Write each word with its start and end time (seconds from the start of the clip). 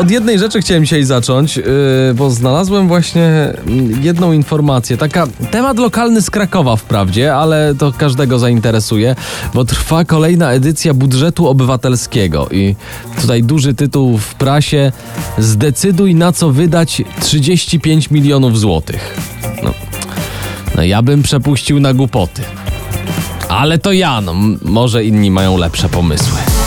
Od 0.00 0.10
jednej 0.10 0.38
rzeczy 0.38 0.60
chciałem 0.60 0.84
dzisiaj 0.84 1.04
zacząć, 1.04 1.56
yy, 1.56 1.64
bo 2.14 2.30
znalazłem 2.30 2.88
właśnie 2.88 3.22
mm, 3.66 4.04
jedną 4.04 4.32
informację. 4.32 4.96
Taka 4.96 5.26
temat 5.50 5.78
lokalny 5.78 6.22
z 6.22 6.30
Krakowa 6.30 6.76
wprawdzie, 6.76 7.34
ale 7.34 7.74
to 7.78 7.92
każdego 7.92 8.38
zainteresuje, 8.38 9.16
bo 9.54 9.64
trwa 9.64 10.04
kolejna 10.04 10.52
edycja 10.52 10.94
budżetu 10.94 11.48
obywatelskiego 11.48 12.48
i 12.50 12.76
tutaj 13.20 13.42
duży 13.42 13.74
tytuł 13.74 14.18
w 14.18 14.34
prasie 14.34 14.92
Zdecyduj 15.38 16.14
na 16.14 16.32
co 16.32 16.50
wydać 16.50 17.02
35 17.20 18.10
milionów 18.10 18.58
złotych. 18.58 19.16
No, 19.62 19.74
no 20.76 20.82
ja 20.82 21.02
bym 21.02 21.22
przepuścił 21.22 21.80
na 21.80 21.94
głupoty. 21.94 22.42
Ale 23.48 23.78
to 23.78 23.92
ja, 23.92 24.20
no 24.20 24.34
może 24.62 25.04
inni 25.04 25.30
mają 25.30 25.56
lepsze 25.56 25.88
pomysły. 25.88 26.55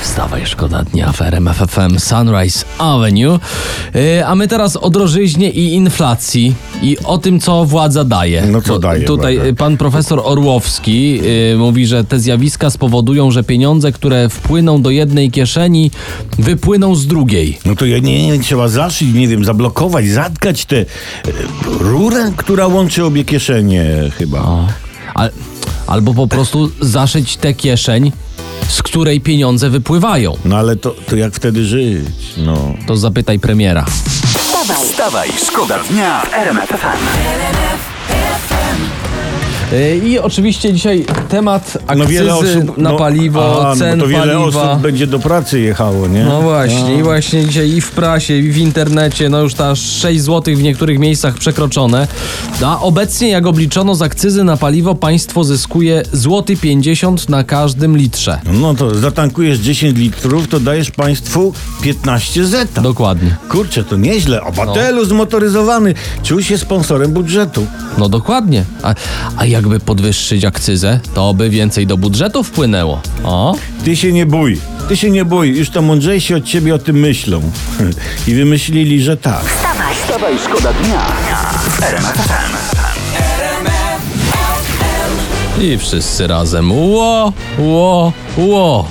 Wstawaj, 0.00 0.46
szkoda 0.46 0.82
dnia 0.82 1.12
w 1.12 1.22
RMF 1.22 1.56
FM 1.56 1.98
Sunrise 1.98 2.64
Avenue. 2.78 3.38
Yy, 3.94 4.26
a 4.26 4.34
my 4.34 4.48
teraz 4.48 4.76
o 4.76 4.90
drożyźnie 4.90 5.50
i 5.50 5.74
inflacji 5.74 6.54
i 6.82 6.96
o 7.04 7.18
tym, 7.18 7.40
co 7.40 7.64
władza 7.64 8.04
daje. 8.04 8.46
No 8.46 8.62
co 8.62 8.78
daje 8.78 9.04
Tutaj 9.04 9.48
y, 9.48 9.54
pan 9.54 9.76
profesor 9.76 10.20
Orłowski 10.24 11.20
yy, 11.50 11.56
mówi, 11.58 11.86
że 11.86 12.04
te 12.04 12.20
zjawiska 12.20 12.70
spowodują, 12.70 13.30
że 13.30 13.44
pieniądze, 13.44 13.92
które 13.92 14.28
wpłyną 14.28 14.82
do 14.82 14.90
jednej 14.90 15.30
kieszeni, 15.30 15.90
wypłyną 16.38 16.94
z 16.94 17.06
drugiej. 17.06 17.58
No 17.66 17.76
to 17.76 17.86
ja 17.86 17.98
nie, 17.98 18.26
nie 18.26 18.38
trzeba 18.38 18.68
zaszyć, 18.68 19.14
nie 19.14 19.28
wiem, 19.28 19.44
zablokować, 19.44 20.08
zatkać 20.08 20.64
tę 20.64 20.84
rurę, 21.80 22.32
która 22.36 22.66
łączy 22.66 23.04
obie 23.04 23.24
kieszenie 23.24 24.10
chyba. 24.18 24.66
Al, 25.14 25.30
albo 25.86 26.14
po 26.14 26.26
prostu 26.26 26.70
zaszyć 26.80 27.36
tę 27.36 27.54
kieszeń, 27.54 28.12
z 28.70 28.82
której 28.82 29.20
pieniądze 29.20 29.70
wypływają. 29.70 30.36
No 30.44 30.56
ale 30.56 30.76
to, 30.76 30.94
to 31.08 31.16
jak 31.16 31.34
wtedy 31.34 31.64
żyć? 31.64 32.04
No. 32.36 32.74
To 32.86 32.96
zapytaj 32.96 33.38
premiera. 33.38 33.84
Wstawaj, 33.84 34.86
Wstawaj, 34.86 35.28
szkoda 35.46 35.78
dnia 35.90 36.20
w 36.20 36.34
RMF 36.34 36.68
FM. 36.68 37.89
Yy, 39.72 40.08
I 40.08 40.18
oczywiście 40.18 40.72
dzisiaj 40.72 41.04
temat 41.28 41.78
akcyzy 41.86 41.98
No 41.98 42.06
wiele 42.06 42.34
osób 42.34 42.78
na 42.78 42.90
no, 42.90 42.96
paliwo, 42.96 43.70
a, 43.70 43.76
cen 43.76 43.98
no 43.98 44.04
to 44.04 44.10
wiele 44.10 44.34
paliwa. 44.34 44.70
osób 44.70 44.82
będzie 44.82 45.06
do 45.06 45.18
pracy 45.18 45.60
jechało, 45.60 46.08
nie? 46.08 46.24
No 46.24 46.42
właśnie, 46.42 46.98
i 46.98 47.02
właśnie 47.02 47.44
dzisiaj 47.44 47.70
i 47.70 47.80
w 47.80 47.90
prasie, 47.90 48.34
i 48.36 48.50
w 48.50 48.58
internecie, 48.58 49.28
no 49.28 49.40
już 49.42 49.54
ta 49.54 49.76
6 49.76 50.20
zł 50.20 50.56
w 50.56 50.62
niektórych 50.62 50.98
miejscach 50.98 51.34
przekroczone. 51.34 52.08
A 52.64 52.80
obecnie, 52.80 53.28
jak 53.28 53.46
obliczono 53.46 53.94
z 53.94 54.02
akcyzy 54.02 54.44
na 54.44 54.56
paliwo, 54.56 54.94
państwo 54.94 55.44
zyskuje 55.44 56.02
złoty 56.12 56.56
50 56.56 57.28
na 57.28 57.44
każdym 57.44 57.96
litrze. 57.96 58.40
No 58.52 58.74
to 58.74 58.94
zatankujesz 58.94 59.58
10 59.58 59.98
litrów, 59.98 60.48
to 60.48 60.60
dajesz 60.60 60.90
państwu 60.90 61.52
15 61.82 62.46
zeta. 62.46 62.80
Dokładnie. 62.80 63.36
Kurczę, 63.48 63.84
to 63.84 63.96
nieźle. 63.96 64.42
Obywatelu 64.42 65.04
zmotoryzowany. 65.04 65.94
Czuł 66.22 66.42
się 66.42 66.58
sponsorem 66.58 67.12
budżetu. 67.12 67.66
No 67.98 68.08
dokładnie. 68.08 68.64
A, 68.82 68.94
a 69.36 69.46
jakby 69.60 69.80
podwyższyć 69.80 70.44
akcyzę, 70.44 71.00
to 71.14 71.34
by 71.34 71.50
więcej 71.50 71.86
do 71.86 71.96
budżetu 71.96 72.44
wpłynęło. 72.44 73.00
O, 73.24 73.56
Ty 73.84 73.96
się 73.96 74.12
nie 74.12 74.26
bój. 74.26 74.60
Ty 74.88 74.96
się 74.96 75.10
nie 75.10 75.24
bój. 75.24 75.58
Już 75.58 75.70
to 75.70 75.82
mądrzejsi 75.82 76.34
od 76.34 76.44
ciebie 76.44 76.74
o 76.74 76.78
tym 76.78 76.96
myślą. 76.96 77.42
I 78.28 78.34
wymyślili, 78.34 79.02
że 79.02 79.16
tak. 79.16 79.44
Wstawaj, 80.04 80.34
szkoda 80.44 80.72
dnia 80.72 81.00
w 81.68 81.82
RMF 81.82 82.16
FM. 82.16 82.56
i 85.62 85.78
wszyscy 85.78 86.26
razem. 86.26 86.72
Ło, 86.72 87.32
ło, 87.58 88.12
ło. 88.36 88.88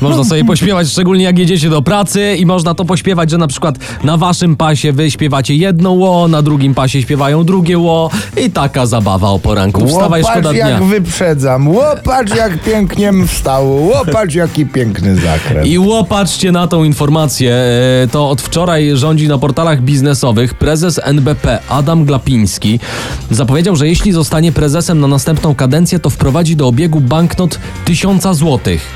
Można 0.00 0.24
sobie 0.24 0.44
pośpiewać, 0.44 0.88
szczególnie 0.88 1.24
jak 1.24 1.38
jedziecie 1.38 1.70
do 1.70 1.82
pracy 1.82 2.36
i 2.38 2.46
można 2.46 2.74
to 2.74 2.84
pośpiewać, 2.84 3.30
że 3.30 3.38
na 3.38 3.46
przykład 3.46 3.78
na 4.04 4.16
waszym 4.16 4.56
pasie 4.56 4.92
wy 4.92 5.10
śpiewacie 5.10 5.54
jedno 5.54 5.90
ło, 5.92 6.28
na 6.28 6.42
drugim 6.42 6.74
pasie 6.74 7.02
śpiewają 7.02 7.44
drugie 7.44 7.78
ło 7.78 8.10
i 8.46 8.50
taka 8.50 8.86
zabawa 8.86 9.28
o 9.30 9.38
poranku. 9.38 9.86
Wstawaj, 9.86 10.22
Łopatrz 10.22 10.38
szkoda 10.40 10.52
dnia. 10.52 10.68
jak 10.68 10.82
wyprzedzam, 10.84 11.68
łopatrz 11.68 12.36
jak 12.36 12.62
pięknie 12.62 13.12
wstał, 13.26 13.86
łopatrz 13.86 14.34
jaki 14.34 14.66
piękny 14.66 15.16
zakręt. 15.16 15.66
I 15.66 15.78
łopatrzcie 15.78 16.52
na 16.52 16.66
tą 16.66 16.84
informację. 16.84 17.54
E, 18.04 18.08
To 18.12 18.30
od 18.30 18.42
wczoraj 18.42 18.90
rządzi 18.96 19.28
na 19.28 19.38
portalach 19.38 19.82
biznesowych 19.82 20.54
prezes 20.54 21.00
NBP 21.04 21.58
Adam 21.68 22.04
Glapiński. 22.04 22.80
Zapowiedział, 23.30 23.76
że 23.76 23.88
jeśli 23.88 24.12
zostanie 24.12 24.52
prezesem 24.52 25.00
na 25.00 25.06
następną 25.06 25.54
kadencję, 25.54 25.98
to 25.98 26.10
wprowadzi 26.10 26.56
do 26.56 26.66
obiegu 26.68 27.00
banknot 27.00 27.58
tysiąca 27.84 28.34
złotych. 28.34 28.86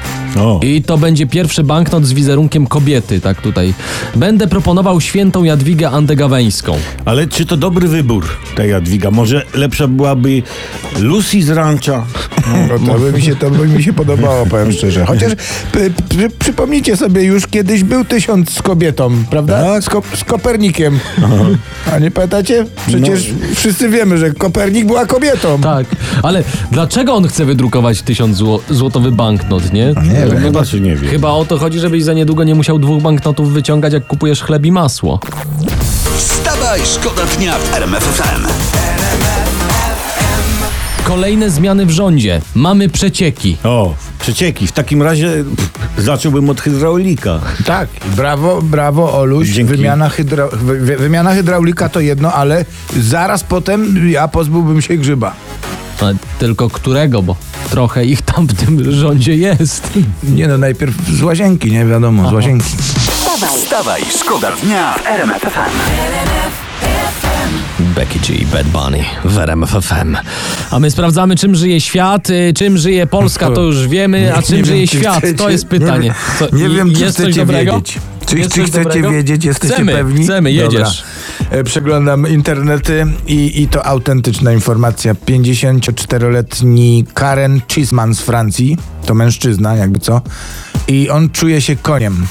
O. 0.40 0.60
I 0.62 0.73
to 0.82 0.98
będzie 0.98 1.26
pierwszy 1.26 1.64
banknot 1.64 2.04
z 2.04 2.12
wizerunkiem 2.12 2.66
kobiety, 2.66 3.20
tak 3.20 3.40
tutaj. 3.40 3.74
Będę 4.16 4.48
proponował 4.48 5.00
świętą 5.00 5.44
Jadwigę 5.44 5.90
Andegaweńską. 5.90 6.76
Ale 7.04 7.26
czy 7.26 7.46
to 7.46 7.56
dobry 7.56 7.88
wybór, 7.88 8.26
ta 8.56 8.64
Jadwiga? 8.64 9.10
Może 9.10 9.42
lepsza 9.54 9.88
byłaby 9.88 10.42
Lucy 11.00 11.42
z 11.42 11.50
Rancha? 11.50 12.06
No, 12.46 12.92
to, 12.92 12.98
by 12.98 13.12
mi 13.12 13.22
się, 13.22 13.36
to 13.36 13.50
by 13.50 13.68
mi 13.68 13.82
się 13.82 13.92
podobało, 13.92 14.46
powiem 14.46 14.72
szczerze. 14.72 15.04
Chociaż 15.06 15.32
p- 15.72 15.90
przy, 16.08 16.30
przypomnijcie 16.38 16.96
sobie, 16.96 17.22
już 17.22 17.46
kiedyś 17.46 17.84
był 17.84 18.04
tysiąc 18.04 18.50
z 18.50 18.62
kobietą, 18.62 19.10
prawda? 19.30 19.62
Tak. 19.64 19.84
Z, 19.84 19.88
ko, 19.88 20.02
z 20.16 20.24
Kopernikiem. 20.24 20.98
A 21.92 21.98
nie 21.98 22.10
pamiętacie? 22.10 22.66
Przecież 22.86 23.30
wszyscy 23.54 23.88
wiemy, 23.88 24.18
że 24.18 24.30
Kopernik 24.30 24.86
była 24.86 25.06
kobietą. 25.06 25.60
Tak, 25.60 25.86
ale 26.22 26.44
dlaczego 26.70 27.14
on 27.14 27.28
chce 27.28 27.44
wydrukować 27.44 28.02
tysiąc 28.02 28.36
zło- 28.38 28.60
złotowy 28.70 29.12
banknot, 29.12 29.72
nie? 29.72 29.86
Nie 29.86 30.26
wiem. 30.32 30.42
Chyba, 30.42 30.64
czy 30.64 30.80
nie 30.80 30.96
wiem. 30.96 31.10
Chyba 31.10 31.30
o 31.30 31.44
to 31.44 31.58
chodzi, 31.58 31.78
żebyś 31.78 32.04
za 32.04 32.12
niedługo 32.12 32.44
nie 32.44 32.54
musiał 32.54 32.78
dwóch 32.78 33.02
banknotów 33.02 33.52
wyciągać, 33.52 33.92
jak 33.92 34.06
kupujesz 34.06 34.42
chleb 34.42 34.66
i 34.66 34.72
masło. 34.72 35.20
Wstawaj, 36.16 36.80
szkoda 36.84 37.22
dnia 37.38 37.52
w 37.58 37.74
RMF 37.74 38.02
FM. 38.04 38.46
Kolejne 41.14 41.50
zmiany 41.50 41.86
w 41.86 41.90
rządzie. 41.90 42.40
Mamy 42.54 42.88
przecieki. 42.88 43.56
O, 43.64 43.94
przecieki. 44.20 44.66
W 44.66 44.72
takim 44.72 45.02
razie 45.02 45.26
pff, 45.56 45.70
zacząłbym 45.98 46.50
od 46.50 46.60
hydraulika. 46.60 47.40
Tak, 47.64 47.88
brawo, 48.16 48.62
brawo 48.62 49.18
Oluś. 49.18 49.48
Dzięki. 49.48 49.76
Wymiana, 49.76 50.08
hydra, 50.08 50.48
wy, 50.52 50.80
wy- 50.80 50.96
wymiana 50.96 51.34
hydraulika 51.34 51.88
to 51.88 52.00
jedno, 52.00 52.32
ale 52.32 52.64
zaraz 53.00 53.44
potem 53.44 54.10
ja 54.10 54.28
pozbyłbym 54.28 54.82
się 54.82 54.96
grzyba. 54.96 55.34
A 56.00 56.04
tylko 56.38 56.70
którego, 56.70 57.22
bo 57.22 57.36
trochę 57.70 58.04
ich 58.04 58.22
tam 58.22 58.46
w 58.46 58.54
tym 58.54 58.92
rządzie 58.92 59.36
jest. 59.36 59.90
Nie 60.24 60.48
no, 60.48 60.58
najpierw 60.58 60.94
z 61.18 61.22
łazienki, 61.22 61.70
nie 61.72 61.84
wiadomo, 61.86 62.30
z 62.30 62.32
łazienki. 62.32 62.70
Wstawaj, 63.56 64.02
szkoda 64.20 64.52
dnia 64.62 64.92
w 64.94 65.06
RMF 65.06 65.42
FM. 65.42 66.63
Becky 67.94 68.18
G 68.18 68.34
i 68.34 68.46
Bad 68.46 68.66
Bunny 68.68 69.04
w 69.24 69.38
RMF 69.38 69.70
FM. 69.70 70.16
A 70.70 70.78
my 70.80 70.90
sprawdzamy, 70.90 71.36
czym 71.36 71.54
żyje 71.54 71.80
świat, 71.80 72.30
y, 72.30 72.52
czym 72.56 72.78
żyje 72.78 73.06
Polska, 73.06 73.50
to 73.50 73.62
już 73.62 73.88
wiemy, 73.88 74.34
a 74.36 74.42
czym 74.42 74.56
Nie 74.56 74.64
żyje 74.64 74.86
wiem, 74.86 75.00
świat, 75.00 75.18
chcecie- 75.18 75.34
to 75.34 75.50
jest 75.50 75.66
pytanie. 75.66 76.08
Nie, 76.08 76.14
Co, 76.48 76.56
nie 76.56 76.68
wiem, 76.68 76.94
czy 76.94 77.06
chcecie 77.06 77.40
dobrego? 77.40 77.72
wiedzieć. 77.72 77.98
Czy, 78.26 78.36
czy 78.36 78.64
chcecie 78.64 78.84
dobrego? 78.84 79.10
wiedzieć? 79.10 79.44
Jesteście 79.44 79.74
chcemy, 79.74 79.92
pewni? 79.92 80.24
Chcemy, 80.24 80.52
jedziesz. 80.52 81.04
Dobra. 81.42 81.58
E, 81.58 81.64
Przeglądam 81.64 82.28
internety 82.28 83.06
i, 83.26 83.62
i 83.62 83.68
to 83.68 83.86
autentyczna 83.86 84.52
informacja. 84.52 85.14
54-letni 85.14 87.04
Karen 87.14 87.60
Chisman 87.72 88.14
z 88.14 88.20
Francji, 88.20 88.76
to 89.06 89.14
mężczyzna, 89.14 89.76
jakby 89.76 89.98
co, 89.98 90.20
i 90.88 91.10
on 91.10 91.30
czuje 91.30 91.60
się 91.60 91.76
koniem. 91.76 92.26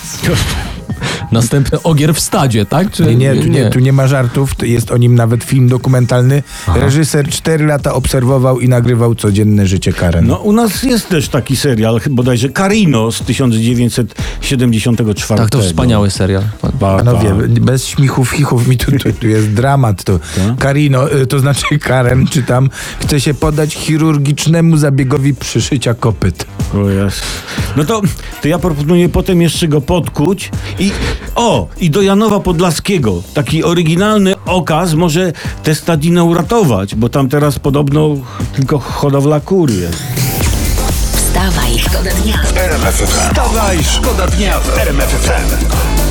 Następny 1.32 1.82
ogier 1.82 2.14
w 2.14 2.20
stadzie, 2.20 2.66
tak? 2.66 2.92
Czy, 2.92 3.04
Nie, 3.04 3.16
nie, 3.16 3.36
tu 3.36 3.48
nie, 3.48 3.70
tu 3.70 3.80
nie 3.80 3.94
ma 3.94 4.08
żartów, 4.08 4.52
jest 4.62 4.92
o 4.92 4.98
nim 4.98 5.16
nawet 5.16 5.44
film 5.44 5.68
dokumentalny. 5.68 6.44
Reżyser 6.76 7.30
4 7.30 7.66
lata 7.66 7.94
obserwował 7.94 8.60
i 8.60 8.70
nagrywał 8.70 9.16
codzienne 9.16 9.68
życie 9.68 9.94
Karen. 9.94 10.28
No 10.28 10.38
u 10.38 10.52
nas 10.52 10.84
jest 10.84 11.10
też 11.10 11.30
taki 11.30 11.56
serial, 11.56 12.02
bodajże 12.10 12.50
Carino 12.50 13.12
z 13.12 13.22
1974. 13.22 15.42
Tak, 15.42 15.50
to 15.50 15.62
wspaniały 15.62 16.12
serial. 16.12 16.44
Ba, 16.80 16.98
Panowie, 16.98 17.34
bez 17.48 17.88
śmichów, 17.88 18.32
chichów, 18.32 18.68
mi 18.68 18.78
tu, 18.78 18.92
tu, 18.92 19.14
tu 19.14 19.28
jest 19.28 19.54
dramat. 19.54 20.04
To. 20.04 20.20
Karino, 20.60 21.14
y, 21.14 21.28
to 21.28 21.40
znaczy 21.40 21.80
Karen, 21.80 22.28
czytam, 22.28 22.70
chce 23.00 23.22
się 23.22 23.34
podać 23.34 23.74
chirurgicznemu 23.74 24.78
zabiegowi 24.78 25.34
przyszycia 25.34 25.94
kopyt. 25.94 26.46
O 26.76 26.90
jest. 26.90 27.22
No 27.78 27.84
to, 27.84 28.02
to 28.44 28.48
ja 28.48 28.60
proponuję 28.60 29.10
potem 29.10 29.42
jeszcze 29.42 29.68
go 29.68 29.82
podkuć 29.82 30.52
i 30.80 30.92
o, 31.36 31.68
i 31.78 31.90
do 31.90 32.02
Janowa 32.02 32.40
Podlaskiego. 32.40 33.24
Taki 33.34 33.64
oryginalny 33.64 34.36
okaz 34.46 34.94
może 34.94 35.34
tę 35.64 35.76
stadinę 35.76 36.24
uratować, 36.24 36.96
bo 36.96 37.10
tam 37.10 37.30
teraz 37.30 37.60
podobno 37.60 38.10
tylko 38.56 38.80
hodowla 38.80 39.40
kur 39.40 39.72
jest. 39.72 40.04
wstawaj, 41.16 41.80
Szkoda 41.80 42.12
dnia. 42.24 42.44
Wstawaj, 43.06 43.84
szkoda 43.84 44.28
dnia 44.28 44.60
w 44.60 44.78
RMF 44.78 45.10
FM. 45.10 46.03